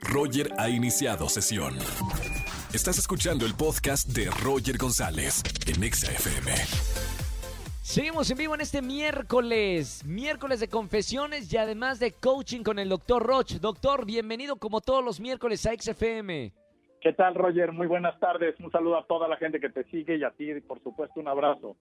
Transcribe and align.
Roger 0.00 0.52
ha 0.58 0.68
iniciado 0.68 1.28
sesión. 1.28 1.74
Estás 2.72 2.98
escuchando 2.98 3.44
el 3.46 3.54
podcast 3.54 4.08
de 4.08 4.30
Roger 4.42 4.78
González 4.78 5.42
en 5.66 5.82
Exa 5.82 6.12
FM. 6.12 6.52
Seguimos 7.82 8.30
en 8.30 8.38
vivo 8.38 8.54
en 8.54 8.60
este 8.60 8.82
miércoles, 8.82 10.04
miércoles 10.06 10.60
de 10.60 10.68
confesiones 10.68 11.52
y 11.52 11.56
además 11.56 11.98
de 11.98 12.12
coaching 12.12 12.62
con 12.62 12.78
el 12.78 12.88
doctor 12.88 13.24
Roch. 13.24 13.52
Doctor, 13.54 14.06
bienvenido 14.06 14.56
como 14.56 14.80
todos 14.80 15.04
los 15.04 15.18
miércoles 15.18 15.66
a 15.66 15.72
XFM. 15.76 16.52
¿Qué 17.00 17.12
tal, 17.14 17.34
Roger? 17.34 17.72
Muy 17.72 17.86
buenas 17.86 18.18
tardes. 18.20 18.54
Un 18.60 18.70
saludo 18.70 18.98
a 18.98 19.06
toda 19.06 19.26
la 19.26 19.36
gente 19.38 19.58
que 19.58 19.70
te 19.70 19.84
sigue 19.84 20.16
y 20.16 20.24
a 20.24 20.30
ti, 20.30 20.52
por 20.60 20.82
supuesto, 20.82 21.18
un 21.18 21.28
abrazo. 21.28 21.76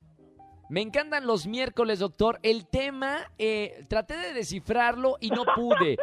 Me 0.70 0.82
encantan 0.82 1.26
los 1.26 1.48
miércoles, 1.48 2.00
doctor. 2.00 2.40
El 2.44 2.68
tema, 2.68 3.18
eh, 3.38 3.86
traté 3.88 4.16
de 4.18 4.34
descifrarlo 4.34 5.18
y 5.20 5.32
no 5.32 5.44
pude. 5.56 5.98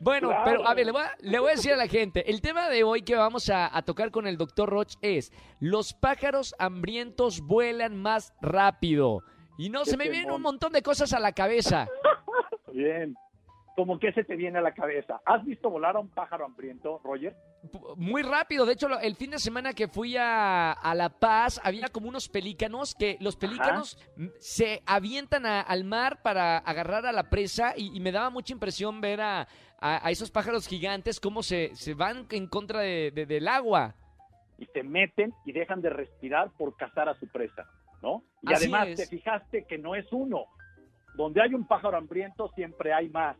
Bueno, 0.00 0.28
Claro. 0.28 0.44
pero 0.44 0.66
a 0.66 0.74
ver, 0.74 0.86
le 0.86 0.92
voy 0.92 1.02
a, 1.02 1.14
le 1.20 1.38
voy 1.38 1.48
a 1.50 1.54
decir 1.56 1.72
a 1.72 1.76
la 1.76 1.86
gente, 1.86 2.28
el 2.30 2.40
tema 2.40 2.68
de 2.70 2.82
hoy 2.84 3.02
que 3.02 3.14
vamos 3.14 3.50
a, 3.50 3.76
a 3.76 3.82
tocar 3.82 4.10
con 4.10 4.26
el 4.26 4.36
doctor 4.38 4.68
Roch 4.70 4.94
es, 5.02 5.30
los 5.60 5.92
pájaros 5.92 6.54
hambrientos 6.58 7.40
vuelan 7.42 7.96
más 7.96 8.32
rápido. 8.40 9.22
Y 9.58 9.68
no, 9.68 9.84
Qué 9.84 9.90
se 9.90 9.96
me 9.98 10.08
vienen 10.08 10.30
un 10.30 10.40
montón 10.42 10.72
de 10.72 10.82
cosas 10.82 11.12
a 11.12 11.20
la 11.20 11.32
cabeza. 11.32 11.86
Bien. 12.72 13.14
¿Cómo 13.76 13.98
que 13.98 14.12
se 14.12 14.24
te 14.24 14.36
viene 14.36 14.58
a 14.58 14.62
la 14.62 14.74
cabeza? 14.74 15.20
¿Has 15.24 15.42
visto 15.44 15.70
volar 15.70 15.96
a 15.96 16.00
un 16.00 16.08
pájaro 16.10 16.44
hambriento, 16.44 17.00
Roger? 17.02 17.34
Muy 17.96 18.22
rápido, 18.22 18.66
de 18.66 18.72
hecho, 18.74 18.88
el 19.00 19.14
fin 19.16 19.30
de 19.30 19.38
semana 19.38 19.72
que 19.72 19.86
fui 19.88 20.16
a, 20.18 20.72
a 20.72 20.94
La 20.94 21.08
Paz, 21.08 21.60
había 21.62 21.88
como 21.88 22.08
unos 22.08 22.28
pelícanos 22.28 22.94
que 22.94 23.16
los 23.20 23.36
pelícanos 23.36 23.96
mm, 24.16 24.26
se 24.38 24.82
avientan 24.86 25.46
a- 25.46 25.60
al 25.62 25.84
mar 25.84 26.20
para 26.20 26.58
agarrar 26.58 27.06
a 27.06 27.12
la 27.12 27.30
presa 27.30 27.72
y, 27.76 27.96
y 27.96 28.00
me 28.00 28.12
daba 28.12 28.28
mucha 28.28 28.52
impresión 28.52 29.00
ver 29.00 29.20
a, 29.22 29.46
a- 29.80 30.06
a 30.06 30.10
esos 30.10 30.30
pájaros 30.30 30.66
gigantes 30.66 31.20
cómo 31.20 31.42
se, 31.42 31.74
se 31.74 31.94
van 31.94 32.26
en 32.30 32.46
contra 32.46 32.80
de- 32.80 33.10
de- 33.10 33.26
del 33.26 33.48
agua. 33.48 33.94
Y 34.58 34.66
se 34.66 34.82
meten 34.82 35.32
y 35.46 35.52
dejan 35.52 35.80
de 35.80 35.90
respirar 35.90 36.50
por 36.58 36.76
cazar 36.76 37.08
a 37.08 37.14
su 37.14 37.26
presa, 37.28 37.64
¿no? 38.02 38.22
Y 38.42 38.52
Así 38.52 38.64
además 38.66 38.88
es. 38.88 38.96
te 38.96 39.06
fijaste 39.06 39.64
que 39.64 39.78
no 39.78 39.94
es 39.94 40.06
uno. 40.12 40.44
Donde 41.16 41.40
hay 41.42 41.54
un 41.54 41.66
pájaro 41.66 41.96
hambriento 41.96 42.48
siempre 42.54 42.92
hay 42.92 43.08
más. 43.08 43.36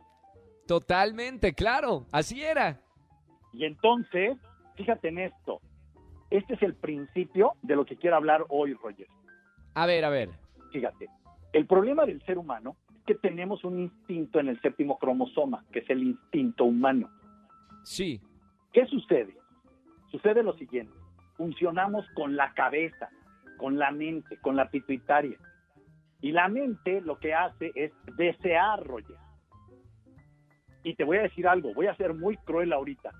Totalmente, 0.67 1.53
claro, 1.53 2.05
así 2.11 2.43
era. 2.43 2.79
Y 3.53 3.65
entonces, 3.65 4.37
fíjate 4.75 5.09
en 5.09 5.19
esto. 5.19 5.61
Este 6.29 6.53
es 6.53 6.61
el 6.63 6.75
principio 6.75 7.53
de 7.61 7.75
lo 7.75 7.85
que 7.85 7.97
quiero 7.97 8.15
hablar 8.15 8.45
hoy, 8.49 8.73
Roger. 8.73 9.07
A 9.73 9.85
ver, 9.85 10.05
a 10.05 10.09
ver. 10.09 10.29
Fíjate, 10.71 11.07
el 11.53 11.65
problema 11.67 12.05
del 12.05 12.21
ser 12.25 12.37
humano 12.37 12.77
que 13.11 13.27
tenemos 13.27 13.65
un 13.65 13.77
instinto 13.77 14.39
en 14.39 14.47
el 14.47 14.61
séptimo 14.61 14.97
cromosoma, 14.97 15.65
que 15.73 15.79
es 15.79 15.89
el 15.89 16.01
instinto 16.01 16.63
humano. 16.63 17.09
Sí, 17.83 18.21
¿Qué 18.71 18.85
sucede? 18.85 19.35
Sucede 20.11 20.43
lo 20.43 20.53
siguiente. 20.53 20.93
Funcionamos 21.35 22.05
con 22.13 22.37
la 22.37 22.53
cabeza, 22.53 23.09
con 23.57 23.77
la 23.77 23.91
mente, 23.91 24.37
con 24.37 24.55
la 24.55 24.69
pituitaria. 24.69 25.37
Y 26.21 26.31
la 26.31 26.47
mente 26.47 27.01
lo 27.01 27.19
que 27.19 27.33
hace 27.33 27.71
es 27.75 27.91
desear, 28.15 28.81
Roger. 28.81 29.17
Y 30.83 30.95
te 30.95 31.03
voy 31.03 31.17
a 31.17 31.23
decir 31.23 31.49
algo, 31.49 31.73
voy 31.73 31.87
a 31.87 31.95
ser 31.95 32.13
muy 32.13 32.37
cruel 32.37 32.71
ahorita. 32.71 33.11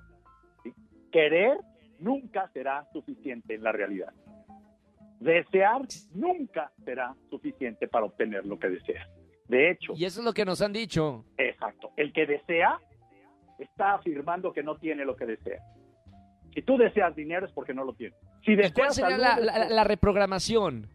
¿sí? 0.64 0.74
Querer 1.12 1.58
nunca 2.00 2.50
será 2.54 2.88
suficiente 2.94 3.56
en 3.56 3.64
la 3.64 3.74
realidad. 3.74 4.14
Desear 5.20 5.82
nunca 6.14 6.72
será 6.86 7.14
suficiente 7.30 7.90
para 7.90 8.06
obtener 8.06 8.46
lo 8.46 8.58
que 8.58 8.70
deseas. 8.70 9.21
De 9.52 9.70
hecho, 9.70 9.92
y 9.98 10.06
eso 10.06 10.22
es 10.22 10.26
lo 10.26 10.34
que 10.34 10.46
nos 10.46 10.62
han 10.62 10.72
dicho. 10.72 11.26
Exacto. 11.38 11.92
El 11.98 12.14
que 12.14 12.26
desea 12.26 12.80
está 13.60 13.96
afirmando 13.96 14.54
que 14.54 14.64
no 14.64 14.78
tiene 14.78 15.04
lo 15.04 15.18
que 15.18 15.26
desea. 15.26 15.62
Si 16.54 16.62
tú 16.62 16.78
deseas 16.78 17.14
dinero 17.18 17.46
es 17.46 17.52
porque 17.52 17.74
no 17.74 17.84
lo 17.84 17.92
tienes. 17.92 18.18
Si 18.46 18.54
¿Y 18.54 18.56
¿Cuál 18.56 18.72
deseas 18.72 18.96
sería 18.96 19.18
salud, 19.20 19.44
la, 19.44 19.70
la 19.70 19.84
reprogramación? 19.84 20.88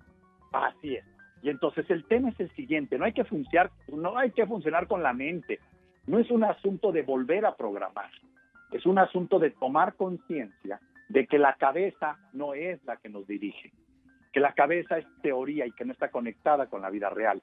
Así 0.52 0.94
es. 0.94 1.04
Y 1.42 1.50
entonces 1.50 1.84
el 1.90 2.06
tema 2.06 2.30
es 2.30 2.40
el 2.40 2.50
siguiente, 2.56 2.96
no 2.96 3.04
hay 3.04 3.12
que 3.12 3.24
funcionar, 3.24 3.70
no 3.88 4.16
hay 4.16 4.30
que 4.30 4.46
funcionar 4.46 4.86
con 4.86 5.02
la 5.02 5.12
mente. 5.12 5.60
No 6.06 6.18
es 6.18 6.30
un 6.30 6.42
asunto 6.42 6.92
de 6.92 7.02
volver 7.02 7.44
a 7.44 7.56
programar. 7.56 8.10
Es 8.72 8.86
un 8.86 8.98
asunto 8.98 9.38
de 9.38 9.50
tomar 9.50 9.96
conciencia 9.96 10.80
de 11.10 11.26
que 11.26 11.38
la 11.38 11.56
cabeza 11.56 12.16
no 12.32 12.54
es 12.54 12.82
la 12.84 12.96
que 12.96 13.10
nos 13.10 13.26
dirige, 13.26 13.70
que 14.32 14.40
la 14.40 14.54
cabeza 14.54 14.96
es 14.96 15.06
teoría 15.20 15.66
y 15.66 15.72
que 15.72 15.84
no 15.84 15.92
está 15.92 16.10
conectada 16.10 16.68
con 16.68 16.80
la 16.80 16.88
vida 16.88 17.10
real. 17.10 17.42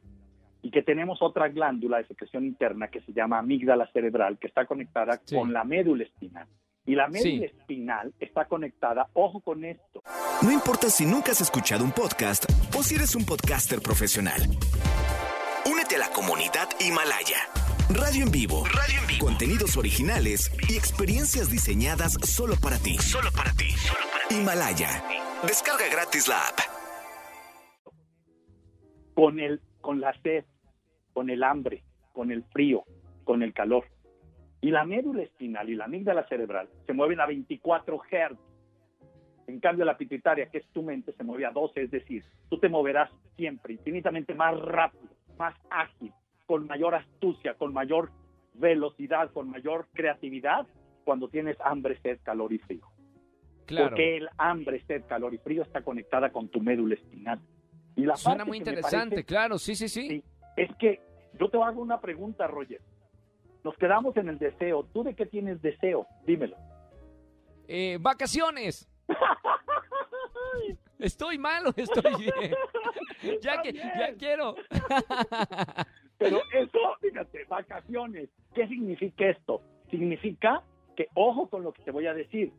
Y 0.63 0.72
que 0.72 0.81
tenemos 0.81 1.22
otra 1.22 1.50
glándula 1.50 1.97
de 1.97 2.07
secreción 2.07 2.46
interna 2.46 2.88
que 2.88 3.01
se 3.01 3.13
llama 3.13 3.38
amígdala 3.38 3.85
cerebral, 3.91 4.40
que 4.40 4.47
está 4.47 4.66
conectada 4.66 5.22
Sí. 5.25 5.35
con 5.35 5.53
la 5.53 5.63
médula 5.63 6.03
espinal. 6.03 6.47
Y 6.85 6.96
la 6.96 7.07
Sí. 7.12 7.12
médula 7.13 7.46
espinal 7.46 8.13
está 8.19 8.46
conectada, 8.46 9.07
ojo 9.13 9.40
con 9.41 9.63
esto, 9.66 10.02
No 10.41 10.52
importa 10.52 10.90
si 10.90 11.06
nunca 11.06 11.31
has 11.34 11.40
escuchado 11.41 11.84
un 11.85 11.91
podcast 11.91 12.46
o 12.75 12.81
si 12.84 12.96
eres 12.96 13.16
un 13.16 13.25
podcaster 13.25 13.79
profesional. 13.81 14.41
Únete 15.69 15.96
a 15.96 16.00
la 16.00 16.09
comunidad 16.09 16.68
Himalaya. 16.79 17.38
Radio 17.90 18.23
en 18.25 18.31
vivo. 18.31 18.63
Radio 18.66 19.00
en 19.02 19.07
vivo. 19.07 19.25
Contenidos 19.25 19.78
originales 19.78 20.52
y 20.69 20.75
experiencias 20.78 21.50
diseñadas 21.52 22.13
solo 22.23 22.56
para 22.62 22.78
ti. 22.78 22.97
Solo 22.97 23.29
para 23.35 23.52
ti. 23.53 23.68
Himalaya. 24.31 25.03
Descarga 25.46 25.88
gratis 25.91 26.28
la 26.28 26.40
app. 26.47 26.59
con 29.13 29.40
el 29.40 29.62
con 29.81 30.00
la 30.02 30.13
sed, 30.22 30.44
con 31.13 31.29
el 31.29 31.44
hambre, 31.44 31.84
con 32.12 32.31
el 32.31 32.44
frío, 32.46 32.84
con 33.24 33.44
el 33.44 33.53
calor. 33.53 33.85
Y 34.62 34.72
la 34.72 34.85
médula 34.85 35.24
espinal 35.24 35.69
y 35.69 35.75
la 35.75 35.85
amígdala 35.85 36.28
cerebral 36.28 36.69
se 36.85 36.94
mueven 36.94 37.19
a 37.19 37.25
24 37.25 37.97
Hz. 38.00 38.38
En 39.47 39.59
cambio, 39.59 39.84
la 39.84 39.97
pituitaria, 39.97 40.47
que 40.50 40.59
es 40.59 40.68
tu 40.72 40.84
mente, 40.84 41.12
se 41.13 41.23
mueve 41.23 41.46
a 41.46 41.52
12, 41.52 41.81
es 41.84 41.91
decir, 41.91 42.23
tú 42.50 42.59
te 42.59 42.69
moverás 42.69 43.12
siempre 43.35 43.73
infinitamente 43.73 44.34
más 44.34 44.57
rápido, 44.59 45.09
más 45.38 45.53
ágil, 45.69 46.13
con 46.46 46.66
mayor 46.66 46.96
astucia, 46.96 47.53
con 47.56 47.73
mayor 47.73 48.09
velocidad, 48.53 49.31
con 49.31 49.50
mayor 49.50 49.88
creatividad 49.94 50.66
cuando 51.03 51.28
tienes 51.28 51.57
hambre, 51.59 52.00
sed, 52.02 52.19
calor 52.23 52.53
y 52.53 52.59
frío. 52.59 52.88
Claro. 53.66 53.90
Porque 53.90 54.18
el 54.18 54.29
hambre, 54.38 54.81
sed, 54.85 55.03
calor 55.07 55.34
y 55.34 55.38
frío 55.40 55.63
está 55.63 55.81
conectada 55.81 56.31
con 56.31 56.47
tu 56.47 56.62
médula 56.62 56.96
espinal. 56.96 57.40
Y 57.96 58.06
la 58.06 58.16
Suena 58.16 58.46
muy 58.46 58.57
interesante, 58.57 59.16
parece- 59.16 59.25
claro, 59.25 59.57
sí, 59.57 59.75
sí, 59.75 59.90
sí. 59.90 60.07
Sí. 60.07 60.23
Es 60.56 60.69
que 60.78 61.02
yo 61.40 61.50
te 61.50 61.62
hago 61.62 61.81
una 61.81 62.00
pregunta, 62.00 62.47
Roger. 62.47 62.81
Nos 63.64 63.75
quedamos 63.78 64.16
en 64.18 64.30
el 64.30 64.38
deseo. 64.38 64.84
¿Tú 64.94 65.03
de 65.03 65.16
qué 65.16 65.25
tienes 65.25 65.62
deseo? 65.62 66.06
Dímelo. 66.25 66.58
Eh, 67.68 67.97
vacaciones. 68.00 68.90
¿Estoy 71.00 71.38
mal 71.38 71.68
o 71.68 71.74
estoy 71.75 72.14
bien? 72.18 72.56
ya, 73.41 73.62
que, 73.62 73.74
ya 73.74 74.14
quiero. 74.18 74.56
Pero 76.18 76.41
eso, 76.53 76.80
fíjate, 77.02 77.46
vacaciones. 77.46 78.30
¿Qué 78.53 78.68
significa 78.68 79.28
esto? 79.28 79.62
Significa 79.90 80.62
que, 80.96 81.08
ojo 81.16 81.50
con 81.50 81.64
lo 81.64 81.74
que 81.74 81.81
te 81.84 81.91
voy 81.91 82.08
a 82.08 82.14
decir, 82.14 82.52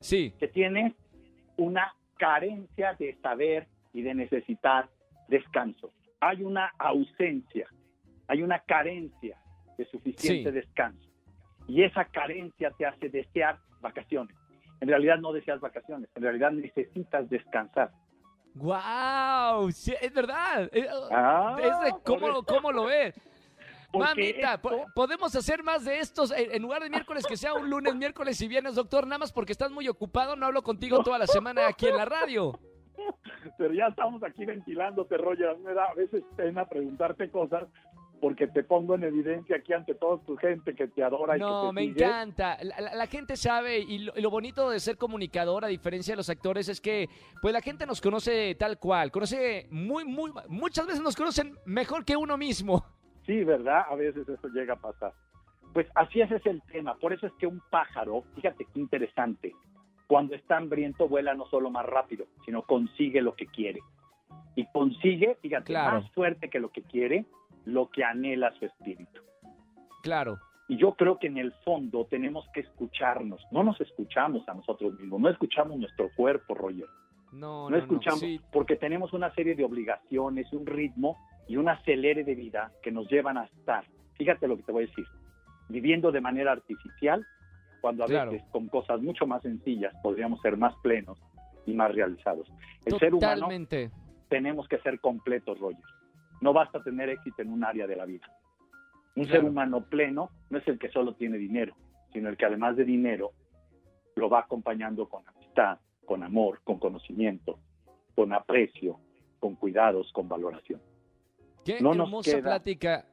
sí, 0.00 0.32
que 0.38 0.48
tienes 0.48 0.94
una 1.56 1.94
carencia 2.18 2.94
de 2.98 3.16
saber 3.22 3.66
y 3.92 4.02
de 4.02 4.14
necesitar 4.14 4.88
descanso. 5.28 5.90
Hay 6.20 6.42
una 6.42 6.72
ausencia, 6.78 7.66
hay 8.28 8.42
una 8.42 8.58
carencia 8.60 9.36
de 9.78 9.84
suficiente 9.86 10.50
Sí. 10.50 10.54
descanso. 10.54 11.08
Y 11.66 11.82
esa 11.82 12.04
carencia 12.06 12.70
te 12.76 12.84
hace 12.86 13.08
desear 13.08 13.58
vacaciones. 13.80 14.36
En 14.80 14.88
realidad 14.88 15.18
no 15.18 15.32
deseas 15.32 15.60
vacaciones, 15.60 16.08
en 16.14 16.22
realidad 16.22 16.50
necesitas 16.52 17.28
descansar. 17.30 17.90
wow, 18.54 19.70
sí, 19.70 19.94
es 20.00 20.12
verdad. 20.12 20.68
Eh, 20.72 20.88
Ah, 21.10 21.56
es 21.60 21.80
de 21.84 21.90
por 21.92 22.02
cómo, 22.02 22.42
cómo 22.42 22.72
lo 22.72 22.84
ves. 22.86 23.14
Mamita, 23.94 24.54
esto- 24.54 24.68
po- 24.68 24.86
podemos 24.94 25.34
hacer 25.34 25.62
más 25.62 25.84
de 25.84 25.98
estos. 25.98 26.30
En 26.32 26.52
en 26.52 26.62
lugar 26.62 26.82
de 26.82 26.90
miércoles, 26.90 27.26
que 27.26 27.36
sea 27.36 27.54
un 27.54 27.68
lunes, 27.68 27.94
miércoles 27.94 28.40
y 28.40 28.48
viernes, 28.48 28.74
doctor. 28.74 29.06
Nada 29.06 29.18
más 29.18 29.32
porque 29.32 29.52
estás 29.52 29.70
muy 29.70 29.88
ocupado, 29.88 30.36
no 30.36 30.46
hablo 30.46 30.62
contigo 30.62 31.02
toda 31.02 31.18
la 31.18 31.26
semana 31.26 31.66
aquí 31.68 31.86
en 31.88 31.96
la 31.96 32.04
radio. 32.04 32.52
Pero 33.58 33.72
ya 33.74 33.86
estamos 33.88 34.22
aquí 34.22 34.44
ventilándote, 34.44 35.16
Roger. 35.16 35.56
Me 35.58 35.74
da 35.74 35.84
a 35.86 35.94
veces 35.94 36.22
pena 36.36 36.64
preguntarte 36.66 37.30
cosas 37.30 37.64
porque 38.20 38.46
te 38.46 38.62
pongo 38.62 38.94
en 38.96 39.04
evidencia 39.04 39.56
aquí 39.56 39.72
ante 39.72 39.94
toda 39.94 40.22
tu 40.24 40.36
gente 40.36 40.74
que 40.74 40.88
te 40.88 41.02
adora 41.02 41.36
y 41.36 41.40
que 41.40 41.44
No, 41.46 41.68
te 41.68 41.72
me 41.72 41.80
sigue. 41.86 42.04
encanta. 42.04 42.58
La, 42.62 42.80
la- 42.80 42.94
la 42.94 43.06
gente 43.06 43.34
sabe 43.36 43.78
y 43.78 44.00
lo, 44.00 44.12
y 44.14 44.20
lo 44.20 44.28
bonito 44.30 44.68
de 44.68 44.78
ser 44.78 44.98
comunicador, 44.98 45.64
a 45.64 45.68
diferencia 45.68 46.12
de 46.12 46.16
los 46.18 46.28
actores, 46.28 46.68
es 46.68 46.80
que 46.82 47.08
pues 47.40 47.54
la 47.54 47.62
gente 47.62 47.86
nos 47.86 48.00
conoce 48.00 48.54
tal 48.56 48.78
cual. 48.78 49.10
Conoce 49.10 49.66
muy, 49.70 50.04
muy, 50.04 50.32
muchas 50.48 50.86
veces 50.86 51.00
nos 51.00 51.16
conocen 51.16 51.54
mejor 51.64 52.04
que 52.04 52.14
uno 52.16 52.36
mismo. 52.36 52.84
Sí, 53.24 53.42
¿verdad? 53.44 53.84
A 53.88 53.94
veces 53.94 54.28
eso 54.28 54.48
llega 54.48 54.74
a 54.74 54.80
pasar. 54.80 55.12
Pues 55.72 55.86
así 55.94 56.20
ese 56.20 56.36
es 56.36 56.46
el 56.46 56.60
tema. 56.72 56.96
Por 56.96 57.12
eso 57.14 57.26
es 57.26 57.32
que 57.38 57.46
un 57.46 57.62
pájaro, 57.70 58.24
fíjate 58.34 58.66
qué 58.74 58.80
interesante, 58.80 59.54
cuando 60.10 60.34
está 60.34 60.56
hambriento 60.56 61.06
vuela 61.06 61.34
no 61.34 61.46
solo 61.46 61.70
más 61.70 61.86
rápido, 61.86 62.26
sino 62.44 62.62
consigue 62.62 63.22
lo 63.22 63.36
que 63.36 63.46
quiere. 63.46 63.78
Y 64.56 64.66
consigue, 64.72 65.36
fíjate, 65.40 65.66
Claro. 65.66 66.00
más 66.00 66.10
fuerte 66.10 66.50
que 66.50 66.58
lo 66.58 66.70
que 66.72 66.82
quiere, 66.82 67.26
lo 67.64 67.90
que 67.90 68.02
anhela 68.02 68.52
su 68.58 68.64
espíritu. 68.64 69.20
Claro. 70.02 70.40
Y 70.66 70.78
yo 70.78 70.94
creo 70.94 71.20
que 71.20 71.28
en 71.28 71.38
el 71.38 71.52
fondo 71.64 72.08
tenemos 72.10 72.44
que 72.52 72.58
escucharnos. 72.58 73.40
No 73.52 73.62
nos 73.62 73.80
escuchamos 73.80 74.48
a 74.48 74.54
nosotros 74.54 74.98
mismos, 74.98 75.20
no 75.20 75.28
escuchamos 75.28 75.78
nuestro 75.78 76.10
cuerpo, 76.16 76.54
Roger. 76.54 76.86
No, 77.30 77.70
no, 77.70 77.76
escuchamos 77.76 78.24
porque 78.50 78.74
tenemos 78.74 79.12
una 79.12 79.32
serie 79.34 79.54
de 79.54 79.62
obligaciones, 79.62 80.52
un 80.52 80.66
ritmo 80.66 81.18
y 81.46 81.56
un 81.56 81.68
acelere 81.68 82.24
de 82.24 82.34
vida 82.34 82.72
que 82.82 82.90
nos 82.90 83.08
llevan 83.08 83.38
a 83.38 83.44
estar, 83.44 83.84
fíjate 84.14 84.48
lo 84.48 84.56
que 84.56 84.64
te 84.64 84.72
voy 84.72 84.84
a 84.84 84.86
decir, 84.88 85.06
viviendo 85.68 86.10
de 86.10 86.20
manera 86.20 86.50
artificial, 86.50 87.24
cuando 87.80 88.04
a 88.04 88.06
veces 88.06 88.42
con 88.50 88.68
cosas 88.68 89.00
mucho 89.00 89.26
más 89.26 89.42
sencillas 89.42 89.94
podríamos 90.02 90.40
ser 90.40 90.56
más 90.56 90.74
plenos 90.82 91.18
y 91.66 91.74
más 91.74 91.94
realizados. 91.94 92.50
El 92.84 92.98
ser 92.98 93.14
humano 93.14 93.48
tenemos 94.28 94.68
que 94.68 94.78
ser 94.78 95.00
completos, 95.00 95.58
Roger. 95.58 95.84
No 96.40 96.52
basta 96.52 96.82
tener 96.82 97.08
éxito 97.10 97.42
en 97.42 97.52
un 97.52 97.64
área 97.64 97.86
de 97.86 97.96
la 97.96 98.06
vida. 98.06 98.26
Un 99.16 99.26
ser 99.26 99.44
humano 99.44 99.84
pleno 99.84 100.30
no 100.48 100.58
es 100.58 100.66
el 100.68 100.78
que 100.78 100.88
solo 100.90 101.14
tiene 101.14 101.36
dinero, 101.36 101.74
sino 102.12 102.28
el 102.28 102.36
que 102.36 102.46
además 102.46 102.76
de 102.76 102.84
dinero 102.84 103.32
lo 104.16 104.30
va 104.30 104.40
acompañando 104.40 105.08
con 105.08 105.26
amistad, 105.28 105.78
con 106.06 106.22
amor, 106.22 106.60
con 106.64 106.78
conocimiento, 106.78 107.58
con 108.14 108.32
aprecio, 108.32 108.98
con 109.38 109.56
cuidados, 109.56 110.10
con 110.12 110.28
valoración. 110.28 110.80
Qué 111.64 111.78
hermosa 111.78 112.40
plática. 112.40 113.04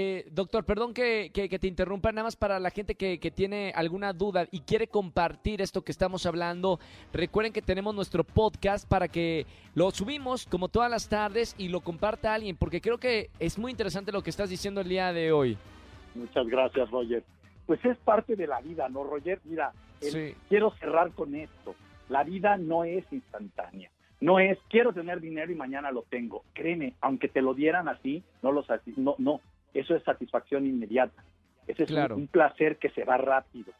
Eh, 0.00 0.28
doctor, 0.30 0.64
perdón 0.64 0.94
que, 0.94 1.28
te 1.34 1.66
interrumpa, 1.66 2.12
nada 2.12 2.22
más 2.22 2.36
para 2.36 2.60
la 2.60 2.70
gente 2.70 2.94
que, 2.94 3.18
tiene 3.32 3.72
alguna 3.74 4.12
duda 4.12 4.46
y 4.52 4.60
quiere 4.60 4.86
compartir 4.86 5.60
esto 5.60 5.82
que 5.82 5.90
estamos 5.90 6.24
hablando. 6.24 6.78
Recuerden 7.12 7.52
que 7.52 7.62
tenemos 7.62 7.96
nuestro 7.96 8.22
podcast 8.22 8.88
para 8.88 9.08
que 9.08 9.44
lo 9.74 9.90
subimos 9.90 10.46
como 10.46 10.68
todas 10.68 10.88
las 10.88 11.08
tardes 11.08 11.56
y 11.58 11.66
lo 11.66 11.80
comparta 11.80 12.32
alguien, 12.32 12.56
porque 12.56 12.80
creo 12.80 12.98
que 12.98 13.30
es 13.40 13.58
muy 13.58 13.72
interesante 13.72 14.12
lo 14.12 14.22
que 14.22 14.30
estás 14.30 14.50
diciendo 14.50 14.82
el 14.82 14.88
día 14.88 15.12
de 15.12 15.32
hoy. 15.32 15.58
Muchas 16.14 16.46
gracias, 16.46 16.88
Roger. 16.92 17.24
Pues 17.66 17.84
es 17.84 17.96
parte 17.98 18.36
de 18.36 18.46
la 18.46 18.60
vida, 18.60 18.88
¿no, 18.88 19.02
Roger? 19.02 19.40
Mira, 19.46 19.72
quiero 20.48 20.70
cerrar 20.78 21.10
con 21.10 21.34
esto. 21.34 21.74
La 22.08 22.22
vida 22.22 22.56
no 22.56 22.84
es 22.84 23.04
instantánea. 23.10 23.90
No 24.20 24.38
es 24.38 24.58
quiero 24.70 24.92
tener 24.92 25.20
dinero 25.20 25.50
y 25.50 25.56
mañana 25.56 25.90
lo 25.90 26.02
tengo. 26.02 26.44
Créeme, 26.52 26.94
aunque 27.00 27.26
te 27.26 27.42
lo 27.42 27.52
dieran 27.52 27.88
así, 27.88 28.22
no 28.42 28.52
lo 28.52 28.64
no 28.96 29.16
no, 29.18 29.40
eso 29.74 29.94
es 29.94 30.02
satisfacción 30.04 30.66
inmediata. 30.66 31.24
Ese 31.66 31.84
es 31.84 31.90
un, 32.10 32.28
placer 32.28 32.78
que 32.78 32.88
se 32.90 33.04
va 33.04 33.18
rápido. 33.18 33.72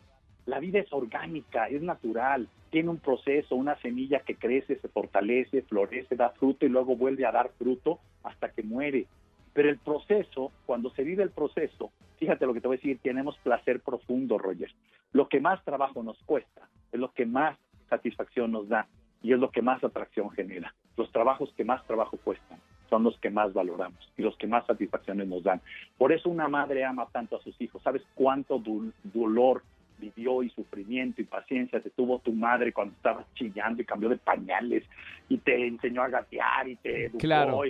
La 0.46 0.60
vida 0.60 0.78
es 0.78 0.92
orgánica, 0.92 1.68
es 1.68 1.82
natural, 1.82 2.48
tiene 2.70 2.90
un 2.90 2.98
proceso, 2.98 3.54
una 3.54 3.76
semilla 3.80 4.20
que 4.20 4.36
crece, 4.36 4.76
se 4.76 4.88
fortalece, 4.88 5.62
florece, 5.62 6.16
da 6.16 6.30
fruto 6.30 6.66
y 6.66 6.68
luego 6.68 6.96
vuelve 6.96 7.26
a 7.26 7.32
dar 7.32 7.50
fruto 7.58 7.98
hasta 8.22 8.50
que 8.50 8.62
muere. 8.62 9.06
Pero 9.54 9.70
el 9.70 9.78
proceso, 9.78 10.52
cuando 10.66 10.90
se 10.90 11.02
vive 11.02 11.22
el 11.22 11.30
proceso, 11.30 11.90
fíjate 12.18 12.46
lo 12.46 12.54
que 12.54 12.60
te 12.60 12.68
voy 12.68 12.76
a 12.76 12.78
decir, 12.78 12.98
tenemos 13.02 13.38
placer 13.38 13.80
profundo, 13.80 14.38
Roger. 14.38 14.70
Lo 15.12 15.28
que 15.28 15.40
más 15.40 15.64
trabajo 15.64 16.02
nos 16.02 16.18
cuesta 16.24 16.68
es 16.92 17.00
lo 17.00 17.12
que 17.12 17.24
más 17.24 17.58
satisfacción 17.88 18.52
nos 18.52 18.68
da 18.68 18.86
y 19.22 19.32
es 19.32 19.38
lo 19.38 19.50
que 19.50 19.62
más 19.62 19.82
atracción 19.82 20.30
genera. 20.30 20.74
Los 20.96 21.10
trabajos 21.10 21.52
que 21.56 21.64
más 21.64 21.84
trabajo 21.86 22.18
cuestan 22.22 22.60
son 22.88 23.04
los 23.04 23.18
que 23.18 23.30
más 23.30 23.52
valoramos 23.52 23.98
y 24.16 24.22
los 24.22 24.36
que 24.36 24.46
más 24.46 24.66
satisfacciones 24.66 25.28
nos 25.28 25.42
dan. 25.42 25.60
Por 25.96 26.12
eso 26.12 26.28
una 26.28 26.48
madre 26.48 26.84
ama 26.84 27.06
tanto 27.12 27.36
a 27.36 27.42
sus 27.42 27.60
hijos. 27.60 27.82
¿Sabes 27.82 28.02
cuánto 28.14 28.62
dolor 29.04 29.62
vivió 29.98 30.42
y 30.42 30.50
sufrimiento 30.50 31.20
y 31.20 31.24
paciencia 31.24 31.80
te 31.80 31.90
tuvo 31.90 32.20
tu 32.20 32.32
madre 32.32 32.72
cuando 32.72 32.94
estabas 32.94 33.26
chillando 33.34 33.82
y 33.82 33.84
cambió 33.84 34.08
de 34.08 34.16
pañales 34.16 34.84
y 35.28 35.38
te 35.38 35.66
enseñó 35.66 36.02
a 36.02 36.08
gatear 36.08 36.68
y 36.68 36.76
te 36.76 37.06
educó? 37.06 37.18
Claro. 37.18 37.62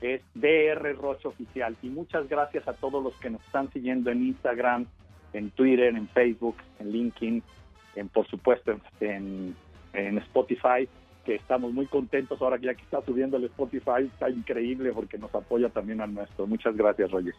es 0.00 0.22
DR 0.34 0.94
Roche 0.96 1.28
Oficial. 1.28 1.76
Y 1.82 1.88
muchas 1.88 2.28
gracias 2.28 2.66
a 2.68 2.72
todos 2.72 3.02
los 3.02 3.14
que 3.16 3.30
nos 3.30 3.42
están 3.42 3.70
siguiendo 3.72 4.10
en 4.10 4.26
Instagram, 4.26 4.86
en 5.32 5.50
Twitter, 5.50 5.94
en 5.94 6.08
Facebook, 6.08 6.56
en 6.78 6.90
LinkedIn, 6.90 7.42
en 7.96 8.08
por 8.08 8.26
supuesto 8.28 8.72
en, 9.00 9.54
en, 9.92 10.18
Spotify, 10.18 10.88
que 11.24 11.34
estamos 11.34 11.72
muy 11.72 11.86
contentos 11.86 12.40
ahora 12.40 12.58
que 12.58 12.66
ya 12.66 12.74
que 12.74 12.82
está 12.82 13.02
subiendo 13.02 13.36
el 13.36 13.44
Spotify, 13.44 14.06
está 14.12 14.30
increíble 14.30 14.92
porque 14.92 15.18
nos 15.18 15.34
apoya 15.34 15.68
también 15.68 16.00
a 16.00 16.06
nuestro. 16.06 16.46
Muchas 16.46 16.76
gracias, 16.76 17.10
Roger. 17.10 17.34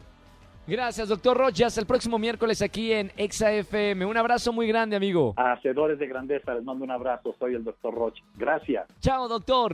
Gracias, 0.68 1.10
doctor 1.10 1.36
Roche. 1.36 1.66
Hasta 1.66 1.82
el 1.82 1.88
próximo 1.88 2.20
miércoles 2.20 2.62
aquí 2.62 2.94
en 2.94 3.12
ExaFM. 3.18 4.06
Un 4.06 4.18
abrazo 4.18 4.54
muy 4.54 4.68
grande, 4.68 4.96
amigo. 4.96 5.34
hacedores 5.36 5.98
de 5.98 6.08
grandeza, 6.08 6.54
les 6.54 6.64
mando 6.64 6.84
un 6.84 6.92
abrazo. 6.92 7.36
Soy 7.40 7.56
el 7.56 7.64
doctor 7.64 7.94
Roche. 7.94 8.24
Gracias. 8.38 8.88
Chao, 9.00 9.28
doctor. 9.28 9.74